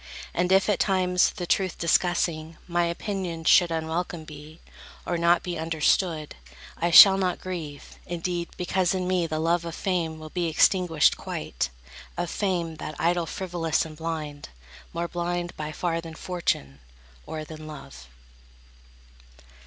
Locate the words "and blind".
13.85-14.49